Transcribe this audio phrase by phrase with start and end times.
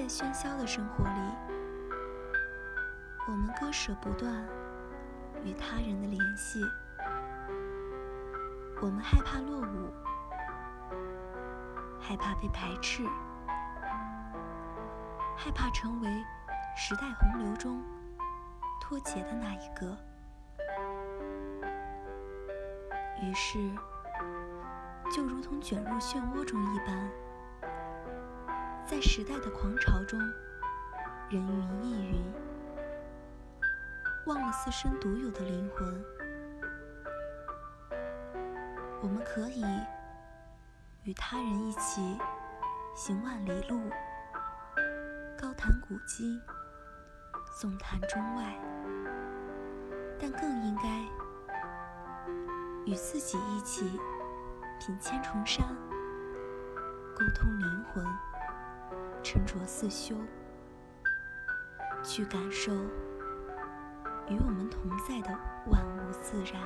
[0.00, 1.20] 在喧嚣的生活里，
[3.28, 4.42] 我们割舍不断
[5.44, 6.58] 与他人的联系。
[8.80, 9.92] 我们害怕落伍，
[12.00, 13.04] 害怕被排斥，
[15.36, 16.08] 害怕成为
[16.74, 17.84] 时代洪流中
[18.80, 19.94] 脱节的那一个。
[23.20, 23.58] 于是，
[25.14, 27.10] 就如同卷入漩涡中一般，
[28.90, 30.18] 在时代的狂潮中，
[31.28, 32.24] 人云亦云，
[34.26, 36.04] 忘了自身独有的灵魂。
[39.00, 39.64] 我们可以
[41.04, 42.18] 与他人一起
[42.96, 43.80] 行万里路，
[45.38, 46.42] 高谈古今，
[47.60, 48.58] 纵谈中外，
[50.18, 50.82] 但更应该
[52.86, 54.00] 与自己一起
[54.80, 55.64] 品千重山，
[57.14, 58.04] 沟通灵魂，
[59.22, 60.14] 沉着自修，
[62.02, 62.72] 去感受
[64.28, 65.38] 与我们同在的
[65.70, 66.62] 万物自然。